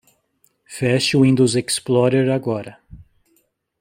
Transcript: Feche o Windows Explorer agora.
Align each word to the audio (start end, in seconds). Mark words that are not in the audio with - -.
Feche 0.65 1.15
o 1.15 1.19
Windows 1.21 1.53
Explorer 1.53 2.27
agora. 2.31 2.79